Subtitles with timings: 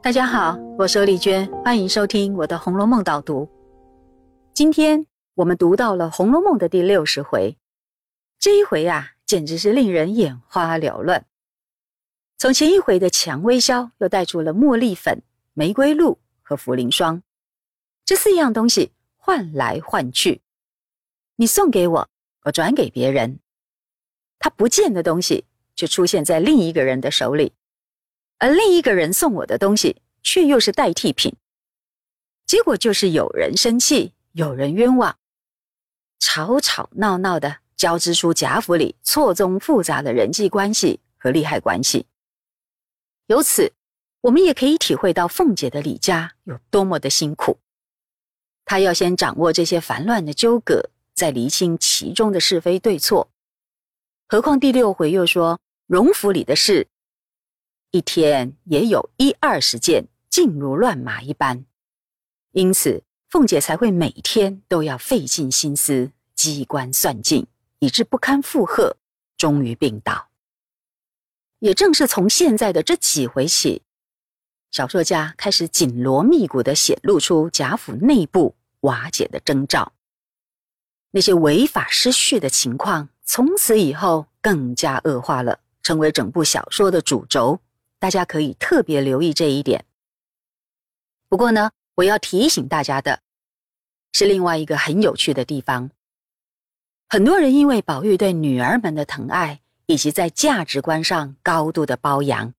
[0.00, 3.48] 大家好，我是丽娟，欢迎收听我的《红楼梦》导读。
[4.54, 7.58] 今天我们读到了《红楼梦》的第六十回，
[8.38, 11.26] 这一回啊，简直是令人眼花缭乱。
[12.38, 15.20] 从前一回的蔷薇销，又带出了茉莉粉、
[15.52, 17.22] 玫瑰露和茯苓霜
[18.04, 20.40] 这四样东西换来换去，
[21.34, 22.08] 你送给我，
[22.44, 23.40] 我转给别人，
[24.38, 25.44] 他不见的东西
[25.74, 27.52] 就出现在另一个人的手里。
[28.38, 31.34] 而另一个人送我的东西，却又是代替品。
[32.46, 35.18] 结果就是有人生气，有人冤枉，
[36.18, 42.06] 吵吵闹闹的交织出贾府里错综复杂的人际关系和利害关系。
[43.26, 43.72] 由此，
[44.22, 47.58] 我们也可以体会到凤姐的李家有多么的辛苦。
[48.64, 53.28] 她要先掌握这些烦乱的纠葛，再厘清其中的是非对错。
[54.28, 56.86] 何况第六回又说荣府里的事。
[57.90, 61.64] 一天也有一二十件，尽如乱麻一般，
[62.52, 67.46] 因此凤姐才会每天都要费尽心思机关算尽，
[67.78, 68.98] 以致不堪负荷，
[69.38, 70.28] 终于病倒。
[71.60, 73.82] 也正是从现在的这几回起，
[74.70, 79.94] 小说家开始紧锣密鼓地显露出贾府内部瓦解的征兆。
[81.12, 87.58] 那些违法失序的情况，从此以后更加恶化了，成为整部小说的主轴。
[87.98, 89.84] 大家可以特别留意这一点。
[91.28, 93.20] 不过呢，我要提醒大家的
[94.12, 95.90] 是另外一个很有趣的地方。
[97.08, 102.54] 很多人因为宝玉对女儿们的疼爱，以及在价值观上高度的包养，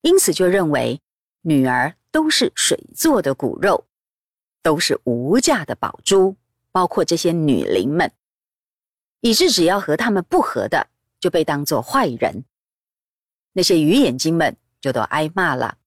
[0.00, 1.00] 因此就认为
[1.42, 3.86] 女儿都是水做的骨肉，
[4.62, 6.36] 都是无价的宝珠，
[6.72, 8.10] 包括这些女灵们，
[9.20, 10.88] 以致只要和他们不合的，
[11.20, 12.44] 就被当作坏人。
[13.52, 15.78] 那些鱼眼睛们就都挨骂了。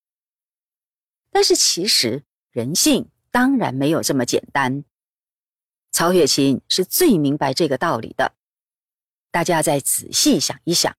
[1.32, 4.84] 但是其实人性当然没有这么简单。
[5.92, 8.34] 曹雪芹是最明白这个道理的。
[9.32, 10.96] 大家再仔细想一想，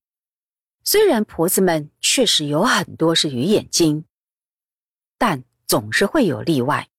[0.83, 4.05] 虽然婆子们确实有很多是鱼眼睛，
[5.17, 6.89] 但总是会有例外。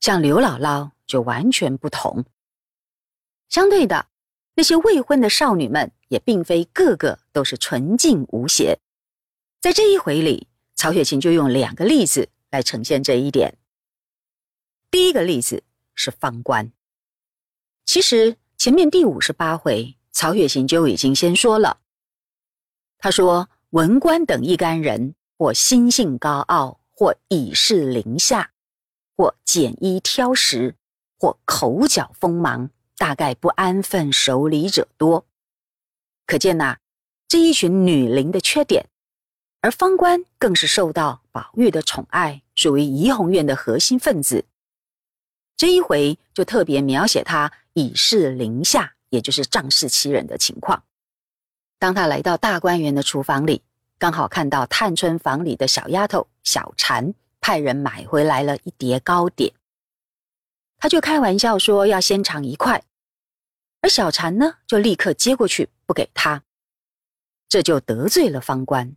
[0.00, 2.24] 像刘姥姥就完全不同。
[3.48, 4.08] 相对的，
[4.54, 5.92] 那些未婚的少女们。
[6.10, 8.80] 也并非个个都是纯净无邪，
[9.60, 13.56] 在这一回里，曹雪芹就用两个例子来呈现这一点。
[14.90, 15.62] 第一个例子
[15.94, 16.72] 是方官。
[17.86, 21.78] 其实前面第五十八回，曹雪芹就已经先说了。
[22.98, 28.50] 他说：“文官等一干人，或心性高傲，或以势凌下，
[29.16, 30.74] 或拣衣挑食，
[31.20, 35.24] 或口角锋芒，大概不安分守礼者多。”
[36.30, 36.76] 可见呐，
[37.26, 38.86] 这一群女灵的缺点，
[39.62, 44.44] 而方官更是受到宝玉的宠爱，属于怡红院的核心分子。
[45.56, 50.84] 这一回就特别描写他以势凌下，也就是仗势欺人的情况。
[51.80, 53.62] 当他来到大观园的厨房里，
[53.98, 59.52] 刚好看到探春房里的小丫头小婵派人买回来了一碟糕点，
[60.78, 62.84] 他就开玩笑说要先尝一块。
[63.82, 66.44] 而小婵呢，就立刻接过去不给他，
[67.48, 68.94] 这就得罪了方官。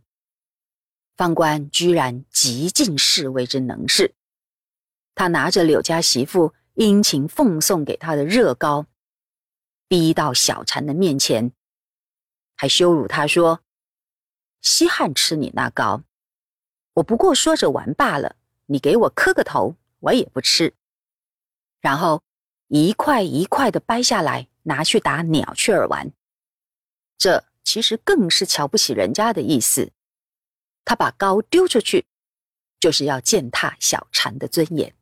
[1.16, 4.14] 方官居然极尽侍卫之能事，
[5.16, 8.86] 他拿着柳家媳妇殷勤奉送给他的热糕，
[9.88, 11.50] 逼到小婵的面前，
[12.54, 13.60] 还羞辱他说
[14.62, 16.04] ：“稀罕吃你那糕，
[16.92, 20.72] 我不过说着玩罢了，你给我磕个头，我也不吃。”
[21.82, 22.22] 然后
[22.68, 24.46] 一块一块的掰下来。
[24.66, 26.10] 拿去打鸟雀儿玩，
[27.16, 29.92] 这其实更是瞧不起人家的意思。
[30.84, 32.06] 他把糕丢出去，
[32.78, 34.94] 就是要践踏小婵的尊严。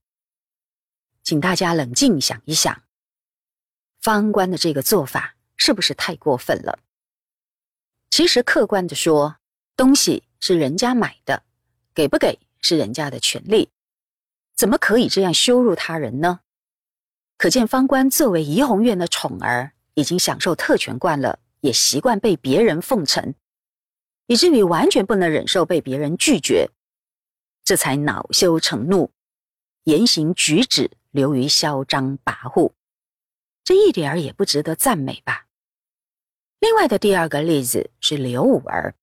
[1.23, 2.83] 请大家冷静想一想，
[4.01, 6.79] 方官的这个做法是不是太过分了？
[8.11, 9.37] 其实客观的说，
[9.77, 11.45] 东西是人家买的，
[11.95, 13.71] 给不给是人家的权利，
[14.55, 16.41] 怎么可以这样羞辱他人呢？
[17.39, 23.35] 可见方官作为怡红院的宠儿，已经享受特权惯了，也习惯被别人奉承，
[24.27, 26.69] 以至于完全不能忍受被别人拒绝，
[27.65, 29.13] 这才恼羞成怒，
[29.85, 32.73] 言行举止流于嚣张跋扈，
[33.63, 35.47] 这一点儿也不值得赞美吧。
[36.59, 38.97] 另外的第二个例子是刘五儿，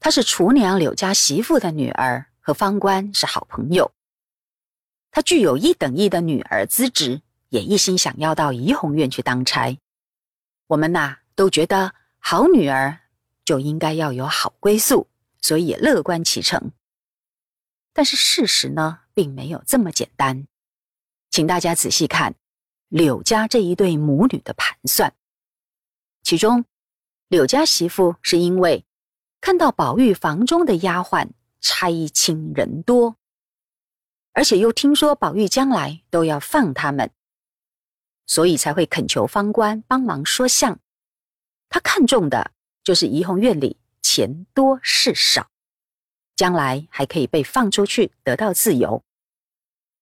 [0.00, 3.92] 她是厨娘柳家媳妇的女儿，和方官是好朋友。
[5.12, 9.78] 她具有一等一的女儿资质，也一心想要到怡红院去当差。
[10.66, 12.98] 我们呐都觉得好女儿
[13.44, 15.06] 就应该要有好归宿，
[15.40, 16.72] 所以乐观其成。
[17.92, 20.48] 但是事实呢，并没有这么简单。
[21.30, 22.34] 请大家仔细看
[22.88, 25.14] 柳家这一对母女的盘算。
[26.22, 26.64] 其中，
[27.28, 28.84] 柳家媳妇是因为
[29.40, 31.28] 看到宝玉房中的丫鬟
[31.60, 33.16] 差轻人多，
[34.32, 37.10] 而且又听说宝玉将来都要放他们，
[38.26, 40.80] 所以才会恳求方官帮忙说相。
[41.68, 42.52] 他看中的
[42.84, 45.50] 就是怡红院里钱多事少，
[46.36, 49.02] 将来还可以被放出去得到自由，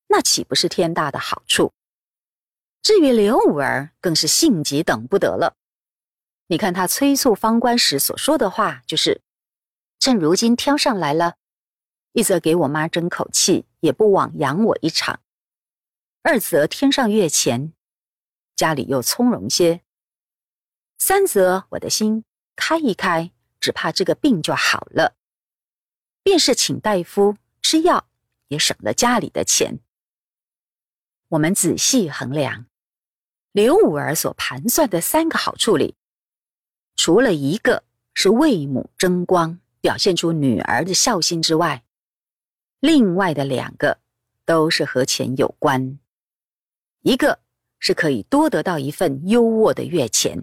[0.08, 1.72] 那岂不是天大的好处？
[2.82, 5.56] 至于刘五儿，更是性急等不得了。
[6.48, 9.22] 你看他催促方官时所说的话，就是
[9.98, 11.36] 趁如今挑上来了，
[12.12, 15.20] 一则给我妈争口气，也不枉养我一场；
[16.22, 17.72] 二则天上月钱，
[18.54, 19.80] 家里又从容些；
[21.06, 22.24] 三则我的心
[22.56, 23.30] 开一开，
[23.60, 25.14] 只怕这个病就好了，
[26.22, 28.08] 便是请大夫吃药，
[28.48, 29.80] 也省了家里的钱。
[31.28, 32.64] 我们仔细衡量
[33.52, 35.94] 刘五儿所盘算的三个好处里。
[36.96, 37.84] 除了一个
[38.14, 41.84] 是为母争光，表现出女儿的孝心之外，
[42.80, 43.98] 另外的两个
[44.46, 45.98] 都是和钱有关。
[47.02, 47.40] 一个
[47.78, 50.42] 是可以多得到一份优渥的月钱，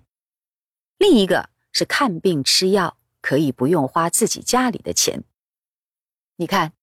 [1.01, 5.23] 另一个是看病吃药可以不用花自己家里的钱。
[6.35, 6.73] 你看，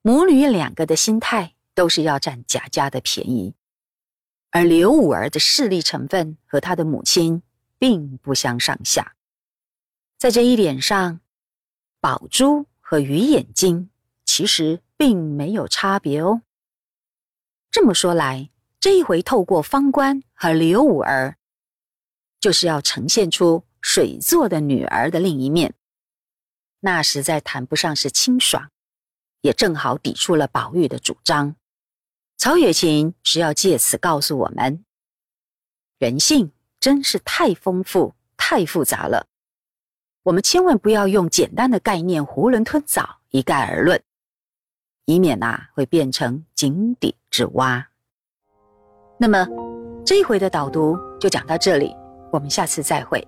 [0.00, 3.52] 母女两个的心态都是要占贾家的便宜，
[4.50, 7.42] 而刘五儿的势力成分和他的母亲。
[7.82, 9.16] 并不相上下，
[10.16, 11.18] 在这一点上，
[11.98, 13.90] 宝珠和鱼眼睛
[14.24, 16.42] 其实并没有差别哦。
[17.72, 21.36] 这么说来，这一回透过方官和刘五儿，
[22.42, 25.72] 就是要呈现出水做的女儿的另一面，
[26.80, 28.70] 那实在谈不上是清爽，
[29.40, 31.56] 也正好抵触了宝玉的主张。
[32.36, 34.84] 曹雪芹是要借此告诉我们，
[35.98, 36.52] 人性。
[36.82, 39.28] 真是太丰富、太复杂了，
[40.24, 44.02] 我们千万不要用简单的概念囫囵吞枣、一概而论，
[45.04, 47.88] 以免呐会变成井底之蛙。
[49.16, 49.46] 那么
[50.04, 51.94] 这一回的导读就讲到这里，
[52.32, 53.22] 我们下次再会。